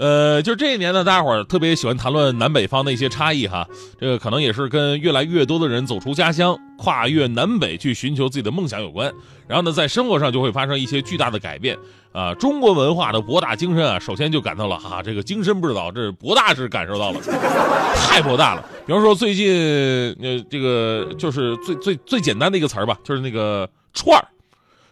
[0.00, 3.68] 呃，就这一年呢，大家伙儿特别喜欢谈论南北方的一些差异哈，
[4.00, 9.12] 这个可能也是跟越来越多的人走出家乡，跨越南北去寻求自己的梦想有关。
[9.46, 11.76] 然后呢，在生活上就会发生一些巨大的改变
[12.12, 12.32] 啊。
[12.36, 17.20] 中国文化的博大精深啊，首先就感到了哈，这个精深不知道，这博大是感受到了，
[18.08, 18.64] 太博大了。
[18.86, 24.24] 比方说最近呃，这个就是最最最简单的一个词儿吧，就是那个串儿，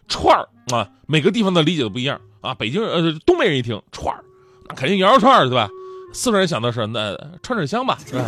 [0.06, 0.46] 串儿
[0.76, 2.52] 啊，每个地方的理解都不一样啊。
[2.52, 4.22] 北京呃，东北人一听串儿。
[4.76, 5.68] 肯定羊肉串对吧？
[6.12, 8.24] 四川人想的是那串串香吧，是 吧？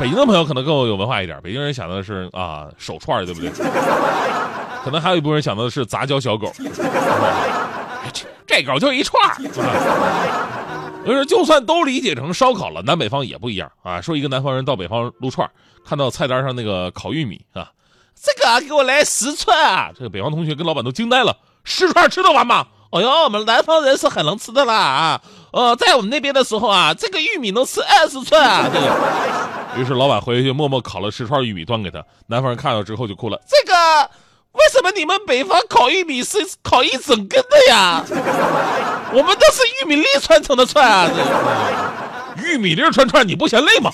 [0.00, 3.50] 北京的朋友可能更有文化一点，北京人想的是啊手串对不对？
[4.82, 6.52] 可能还有一部分人想的是杂交小狗，
[8.12, 14.00] 这这狗就一串所以说，就算都理解成烧烤了，南北方也不一样啊。
[14.00, 15.48] 说一个南方人到北方撸串
[15.86, 17.70] 看到菜单上那个烤玉米啊，
[18.14, 19.90] 这个给我来十串啊！
[19.96, 22.66] 这个北方同学跟老板都惊呆了，十串吃得完吗？
[22.94, 25.20] 哎呦，我们南方人是很能吃的啦啊！
[25.50, 28.70] 呃，在我们那边的时候啊，这个玉米能吃二十串啊！
[28.72, 32.00] 这个，于是老板回去默默烤了十串玉米端给他。
[32.28, 33.74] 南方人看到之后就哭了：这个
[34.52, 38.04] 为什么你们北方烤玉米是烤一整根的呀？
[39.12, 41.08] 我们都是玉米粒串成的串啊！
[41.08, 41.16] 这
[42.42, 43.90] 个玉米粒串串，你不嫌累吗？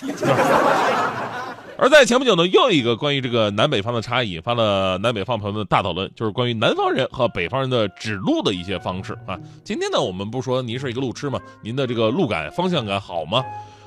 [1.80, 9.40] 而在前不久呢，又一个关于这个南北方的差异，引发了南北方朋友们的大讨论，就是关于南方人和北方人的指路的一些方式啊。
[9.64, 11.40] 今天呢，我们不说您是一个路痴吗？
[11.62, 13.42] 您的这个路感、方向感好吗？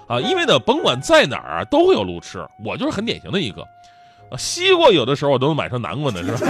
[0.07, 3.61] 啊，因为呢，甭管在哪儿都会有路痴，我就是很典型的一个。
[3.61, 6.49] 啊，西瓜有的时候我都能买成南瓜呢，是吧？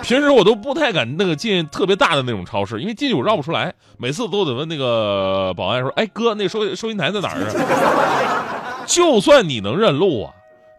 [0.02, 8.44] 平时我都不太敢那个进特别大的那种超市，因为进去我绕不出来，每次都得问那个保安说：“哎哥，那收收银台在哪儿啊？”
[8.88, 10.34] 就算你能认路啊，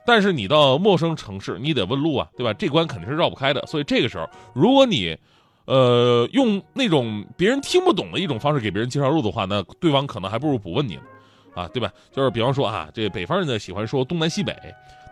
[0.06, 2.54] 但是你到陌生城市，你得问路啊，对吧？
[2.54, 3.66] 这关肯定是绕不开的。
[3.66, 5.18] 所以这个时候，如果你，
[5.66, 11.00] 呃，用那种别人听不懂的一种方式给别人介绍路的话，那对方可能还不如不问你，
[11.56, 11.92] 啊，对吧？
[12.12, 14.56] 就是比方说啊，这北方人呢喜欢说东南西北，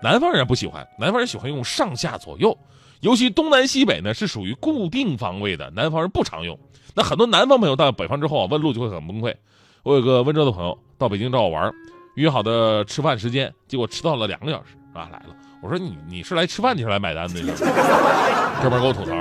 [0.01, 2.55] 南方人不喜欢，南方人喜欢用上下左右，
[3.01, 6.57] 尤其东南西北呢是属于固定方位的，南方人不常用。
[6.93, 9.33] 那很多南方朋友到北方之后啊，问路就会很崩溃。
[9.81, 11.73] 我有个温州的朋友到北京找我玩。
[12.15, 15.09] 约好的吃饭时间，结果迟到了两个小时啊！
[15.11, 17.41] 来了，我说你你是来吃饭，你是来买单的？
[18.61, 19.11] 哥们给我吐槽，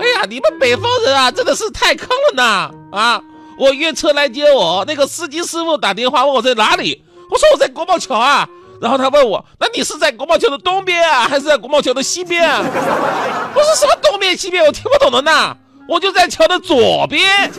[0.00, 2.70] 哎呀，你们北方人啊，真的是太坑了呢！
[2.92, 3.20] 啊，
[3.58, 8.48] 我约车来接我，那个司机师傅打电话问我在哪里，我说我在国贸桥啊，
[8.80, 12.62] 然后他问我，那你是在国贸桥的东边啊，还是在国贸桥的西边啊？
[13.54, 15.56] 我说什么东边西边，我听不懂的呢，
[15.88, 17.50] 我就在桥的左边。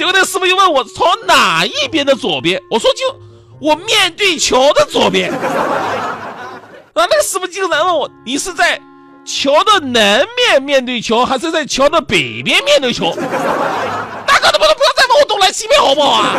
[0.00, 3.20] 结果那师傅又问我从哪一边的左边，我说就
[3.60, 5.30] 我面对桥的左边。
[5.30, 8.80] 然后那个师傅竟然问我，你是在
[9.26, 13.14] 桥的南面面对桥，还是在桥的北边面对桥？
[13.14, 16.34] 大哥，能不能不要再问我东南西北好不好啊？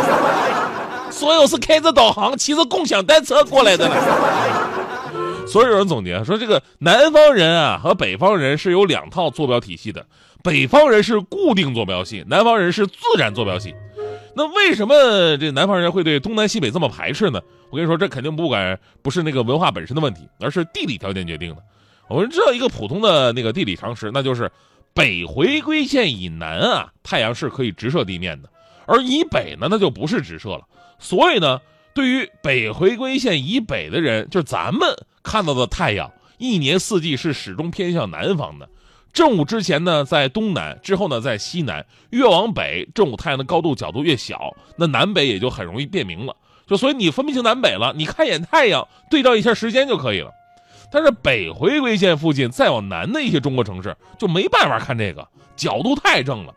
[1.08, 3.94] 所以我是开着导航，骑着共享单车过来的了。
[5.46, 10.04] 所以有人总结说，这个南方人啊和北方人是有两套坐标体系的。
[10.42, 13.74] 北方人是固定坐标系，南方人是自然坐标系。
[14.34, 17.40] 那为什么这南方人会对东南西北这么排斥呢？
[17.70, 21.62] 我跟你说，这肯定不管不是那个文化本身的问题，而是地理条件决定的。
[22.08, 24.50] 我们知道一个普通的那个地理常识，那就是
[24.94, 28.48] 北回归线以南啊，太阳是可以直射地面的，
[28.86, 30.62] 而以北呢，那就不是直射了。
[30.98, 31.60] 所以呢，
[31.94, 34.88] 对于北回归线以北的人，就是咱们
[35.22, 38.68] 看到的太阳，一年四季是始终偏向南方的。
[39.12, 41.84] 正午之前呢，在东南；之后呢，在西南。
[42.10, 46.34] 越往北，正午太阳的高度角度越小，那南北也就很容易辨明了。
[46.66, 50.30] 就所以你分不清南北了，你看一眼太阳，对照一下时间就可以了。
[50.90, 56.54] 但是北回归线附近再往南的一些中国城市就没办法看这个角度太正了，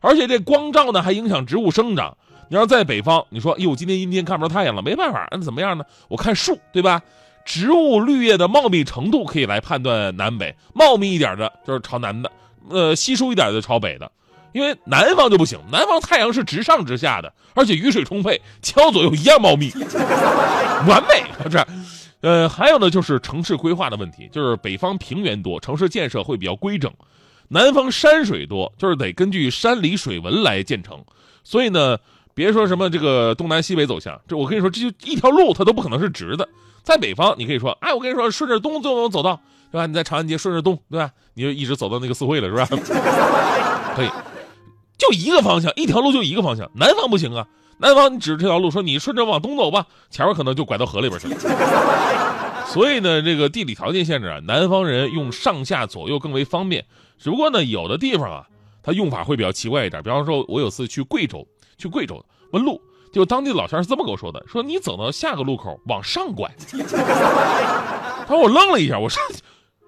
[0.00, 2.16] 而且这光照呢还影响植物生长。
[2.48, 5.84] 你要在北方，你说哟，今天阴天看不着太阳了，没办法，那怎么样呢？
[6.08, 7.02] 我看树，对吧？
[7.46, 12.30] 植物绿叶的茂密程度可以来判断南北，茂密一点的就是朝南的，
[12.68, 14.10] 呃，稀疏一点的朝北的，
[14.52, 19.70] 因为南方就不行，南方太阳是直上直下的，而且雨水充沛，前后左右一样茂密，
[20.88, 21.64] 完美，是不是？
[22.20, 26.92] 呃，还有呢，就是城市规划的问题，就是北方平原多，城市建设会比较规整，
[27.46, 31.04] 南方山水多，就是得根据山里水文来建成，
[31.44, 31.96] 所以呢，
[32.34, 36.48] 别说什么这个东南西北走向，这我跟你说，这就一条路它都不可能是直的。
[36.86, 39.40] 在北方，你可以说，哎，我跟你说，顺着东就能走到，
[39.72, 39.86] 对吧？
[39.86, 41.10] 你在长安街顺着东，对吧？
[41.34, 42.64] 你就一直走到那个四惠了，是吧？
[43.96, 44.08] 可以。
[44.96, 46.70] 就一个方向，一条路就一个方向。
[46.76, 47.44] 南方不行啊，
[47.78, 51.36] 南方你指着这条路说你顺着往东走吧，前面可能就拐到河里边去了。
[52.70, 56.84] 所以呢，这个地理条件限制啊，南方人用上下左右更为方便。
[57.18, 58.46] 只不过呢，有的地方啊，
[58.80, 60.00] 它用法会比较奇怪一点。
[60.04, 61.44] 比方说，我有次去贵州，
[61.76, 62.80] 去贵州问路，
[63.16, 66.54] 就当地老乡是这么跟我说的：说你走到下个路口往上拐。
[66.68, 69.22] 他说我愣了一下，我说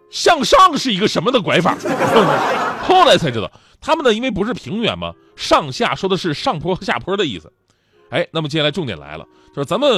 [0.09, 1.77] 向上是一个什么的拐法？
[2.83, 3.53] 后来才知道，
[3.83, 7.53] 他们呢，因为不是平原嘛，上下说的是上坡和下坡的意思。
[8.09, 9.91] 哎，那么接下来重点来了，就是咱们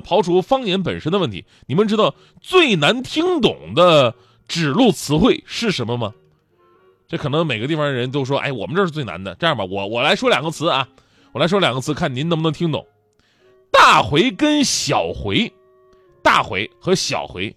[0.00, 4.16] 刨除方言本身的问题，你们知道最难听懂的
[4.48, 6.12] 指路词汇是什么吗？
[7.06, 9.36] 这可能每个地方的人都说，哎，我们这是最难的。
[9.36, 10.88] 这样吧，我我来说两个词啊，
[11.34, 12.86] 我来说两个词，看您能不能听懂。
[13.72, 15.52] 大回跟小回，
[16.22, 17.54] 大回和小回，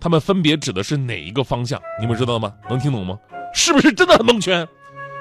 [0.00, 1.80] 它们分别指的是哪一个方向？
[2.00, 2.52] 你们知道吗？
[2.68, 3.16] 能听懂吗？
[3.54, 4.66] 是不是真的很蒙圈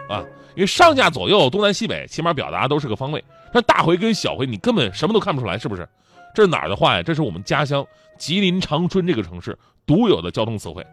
[0.09, 0.25] 啊？
[0.55, 3.23] 因为上下左右、东南西北，起码表达都是个方位。
[3.53, 5.87] 那大回跟小回，你根本什么都看不出来，是不是？
[6.33, 7.03] 这是哪儿的话呀？
[7.03, 7.85] 这是我们家乡
[8.17, 9.55] 吉林长春这个城市
[9.85, 10.83] 独有的交通词汇。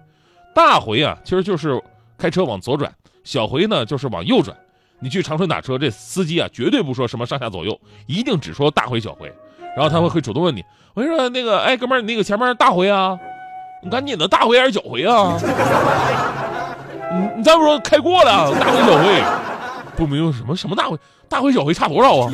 [0.55, 1.83] 大回啊，其实就是
[2.19, 2.93] 开车往左转；
[3.25, 4.55] 小回呢，就是往右转。
[5.01, 9.33] 你去长春打车，这司机啊，绝对不说什么上下左右，一定只说大回小回。
[9.77, 10.65] 然后他会会主动问你
[10.95, 13.17] ：“我跟你说，那个，哎，哥们儿，你那个前面大回啊？
[13.83, 15.39] 你赶紧的，大回还是小回啊？
[17.13, 19.23] 你你再不说开过了，大回小回。”
[19.97, 20.97] 不明白什么什么大回
[21.29, 22.33] 大回小回差多少啊？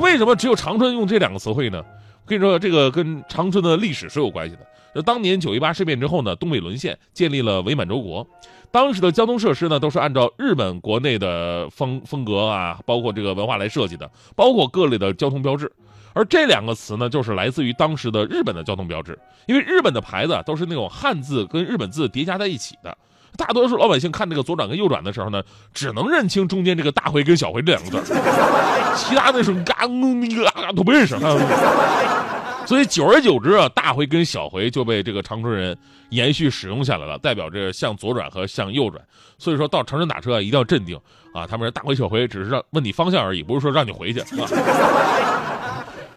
[0.00, 1.82] 为什么只有长春用这两个词汇呢？
[2.16, 4.62] 我跟你说，这个跟长春的历史是有关系的。
[4.94, 8.26] 那当年九一八事变之后呢，东北沦陷，建立了伪满洲国，
[8.70, 15.70] 当时的交通设施呢都是按照日本国内的风风格啊，包括这个文化来设计的，包括各类的交通标志。
[16.12, 22.96] 而这两个词呢，就是来自于当时的日本的交通标志，因为日本的牌子都是那种汉字跟日本字叠加在一起的。
[23.36, 25.42] 大多数老百姓看这个左转跟右转的时候呢，
[25.72, 28.14] 只能认清中间这个大回跟小回这两个字，
[28.96, 31.16] 其他的是嘎那个都不认识。
[32.66, 35.76] 所以久而久之啊，大回跟小回就被这个长春人
[36.10, 39.04] 延续使用下来了，代表着向左转和向右转。
[39.38, 40.98] 所以说到长春打车啊，一定要镇定
[41.32, 44.26] 啊，他们说大回小回只是让问你方向而已，不是说让你回去啊。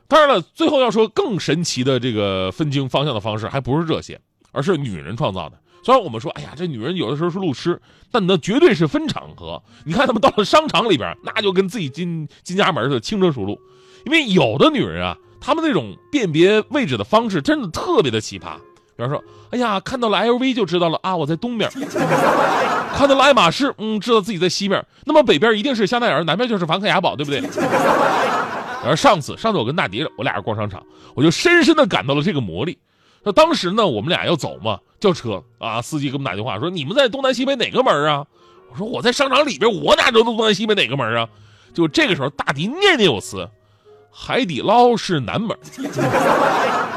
[0.07, 4.19] 当然了，最后要说更神奇的这个分清方向的方式，还不是这些，
[4.53, 5.59] 而是女人创造的。
[5.83, 7.79] 虽然我们说，哎呀，这女人有的时候是路痴，
[8.11, 9.61] 但那绝对是分场合。
[9.83, 13.59] 你看他们到了商场里边，那就跟自己进进家门似的，轻车熟路。
[14.05, 15.17] 因为有的女人啊，
[15.47, 18.57] 他们那种辨别位置的方式真的特别的奇葩。
[18.97, 21.71] 比方说，哎呀，看到了 LV 就知道了啊，我在东边；
[22.93, 24.85] 看到了爱马仕，嗯，知道自己在西边。
[25.05, 27.39] 那么北边一定是香奈儿，南边就是梵克雅宝，对不对？
[27.39, 30.83] 然后上次，上次我跟大迪，我俩人逛商场，
[31.15, 32.77] 我就深深的感到了这个魔力。
[33.23, 38.25] 那当时呢，我们俩要走嘛，叫车啊，司机给我们打电话说：“你们在东南西北哪个门啊？”
[38.69, 41.29] 我说：“我在商场里边，我哪知道东南西北哪个门啊？”
[41.73, 43.47] 就这个时候，大迪念念有词
[44.19, 45.55] ：“海底捞是南门，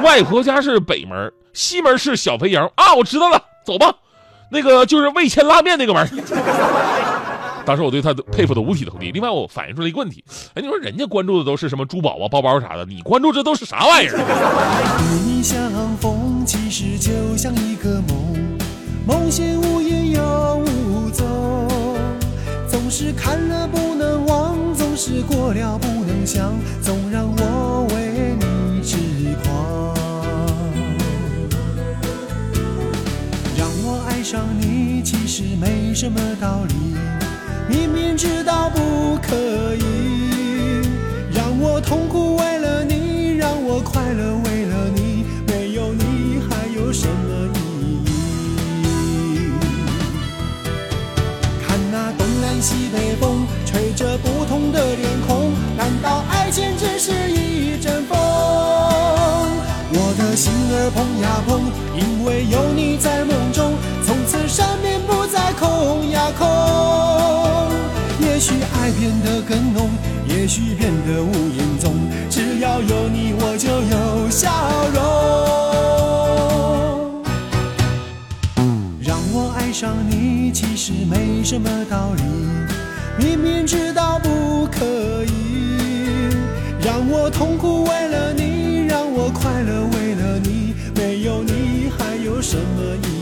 [0.03, 2.95] 外婆家是北门，西门是小肥羊啊！
[2.95, 3.95] 我知道了，走吧，
[4.51, 6.09] 那个就是味千拉面那个门。”
[7.67, 9.13] 当时我对他佩服的五体投地。
[9.13, 10.25] 另外，我反映出来一个问题：
[10.55, 14.17] 哎，你说人家关注的都是什么珠宝啊、包包啥的，你关注这都是啥玩意儿？
[14.17, 18.59] 与你相逢，其实就像一个梦，
[19.07, 21.69] 梦醒无影又无踪。
[22.67, 26.53] 总是看了不能忘，总是过了不能想，
[26.83, 26.99] 总
[36.01, 36.75] 什么道理。
[37.69, 40.81] 明明知道不可以，
[41.31, 47.59] 让我痛苦为了你，让我快乐为了你，没有你还有什么意
[48.07, 49.53] 义？
[51.69, 53.10] 看那东南西北
[70.51, 71.95] 许变得无影踪，
[72.29, 74.51] 只要有你，我就有笑
[74.93, 74.99] 容。
[79.01, 82.23] 让我爱上你，其实没什么道理，
[83.17, 85.77] 明明知道不可以，
[86.83, 93.20] 让我痛苦为了你，让我快乐为了你，没有你还有什么意义？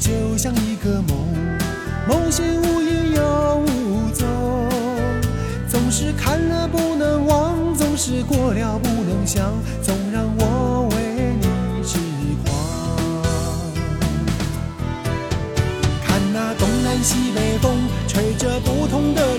[0.00, 1.26] 就像一个梦，
[2.08, 4.26] 梦醒无影又无踪，
[5.68, 9.52] 总是看了不能忘，总是过了不能想，
[9.82, 10.96] 总让我为
[11.40, 11.98] 你痴
[12.44, 12.54] 狂。
[16.06, 17.76] 看那东南西北风，
[18.06, 19.36] 吹着不同的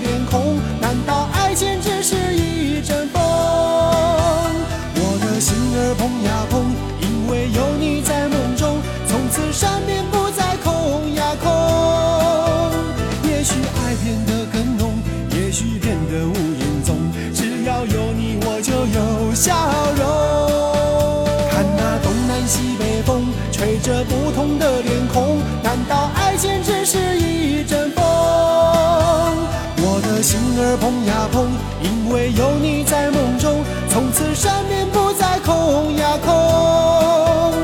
[19.40, 19.54] 笑
[19.96, 20.04] 容。
[21.50, 28.04] 看那东南西北风，吹着不同的脸孔，难道爱情只是一阵风？
[29.78, 31.48] 我的心儿碰呀碰，
[31.80, 37.54] 因为有你在梦中，从此善变不再空呀空。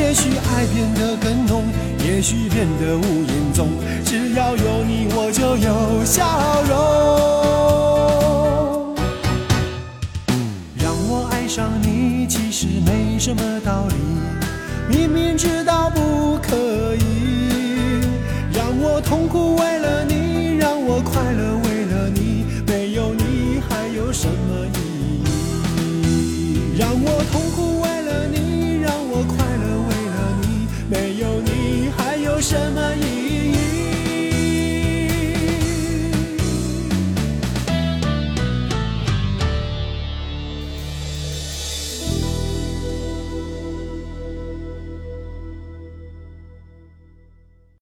[0.00, 1.64] 也许爱变得更浓，
[1.98, 3.68] 也许变得无影踪，
[4.02, 6.24] 只要有你我就有笑
[6.66, 7.47] 容。
[11.48, 13.94] 爱上你其实没什么道理，
[14.86, 18.02] 明明知道不可以，
[18.52, 24.78] 让我痛苦为了你，让我快乐为了你，没有你还有什么意
[25.24, 26.76] 义？
[26.78, 33.17] 让我痛苦为了你，让我快乐为了你，没有你还有什么意义？